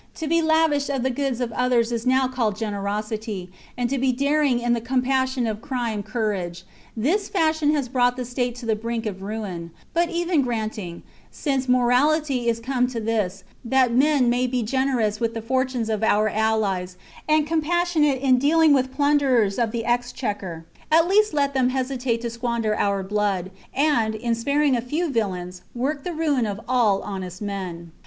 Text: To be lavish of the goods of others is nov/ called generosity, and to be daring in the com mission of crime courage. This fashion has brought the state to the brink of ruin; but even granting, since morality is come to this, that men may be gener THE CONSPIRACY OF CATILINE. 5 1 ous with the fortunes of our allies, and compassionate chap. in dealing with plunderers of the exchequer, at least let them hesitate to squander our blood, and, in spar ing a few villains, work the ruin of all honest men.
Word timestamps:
To 0.15 0.25
be 0.25 0.41
lavish 0.41 0.89
of 0.89 1.03
the 1.03 1.11
goods 1.11 1.39
of 1.41 1.51
others 1.51 1.91
is 1.91 2.07
nov/ 2.07 2.31
called 2.31 2.57
generosity, 2.57 3.51
and 3.77 3.87
to 3.91 3.99
be 3.99 4.11
daring 4.11 4.59
in 4.59 4.73
the 4.73 4.81
com 4.81 5.03
mission 5.03 5.45
of 5.45 5.61
crime 5.61 6.01
courage. 6.01 6.63
This 6.97 7.29
fashion 7.29 7.71
has 7.75 7.87
brought 7.87 8.17
the 8.17 8.25
state 8.25 8.55
to 8.55 8.65
the 8.65 8.75
brink 8.75 9.05
of 9.05 9.21
ruin; 9.21 9.69
but 9.93 10.09
even 10.09 10.41
granting, 10.41 11.03
since 11.29 11.69
morality 11.69 12.49
is 12.49 12.59
come 12.59 12.87
to 12.87 12.99
this, 12.99 13.43
that 13.63 13.93
men 13.93 14.27
may 14.27 14.47
be 14.47 14.63
gener 14.63 14.63
THE 14.63 14.67
CONSPIRACY 14.71 14.73
OF 14.73 14.89
CATILINE. 14.89 14.93
5 14.95 14.95
1 14.95 15.05
ous 15.05 15.19
with 15.19 15.33
the 15.35 15.41
fortunes 15.43 15.89
of 15.91 16.01
our 16.03 16.29
allies, 16.29 16.97
and 17.29 17.45
compassionate 17.45 18.21
chap. 18.21 18.27
in 18.27 18.39
dealing 18.39 18.73
with 18.73 18.91
plunderers 18.91 19.59
of 19.59 19.69
the 19.71 19.85
exchequer, 19.85 20.65
at 20.91 21.07
least 21.07 21.31
let 21.31 21.53
them 21.53 21.69
hesitate 21.69 22.21
to 22.21 22.31
squander 22.31 22.75
our 22.75 23.03
blood, 23.03 23.51
and, 23.71 24.15
in 24.15 24.33
spar 24.33 24.63
ing 24.63 24.75
a 24.75 24.81
few 24.81 25.11
villains, 25.11 25.61
work 25.75 26.03
the 26.03 26.11
ruin 26.15 26.47
of 26.47 26.59
all 26.67 27.03
honest 27.03 27.39
men. 27.39 27.91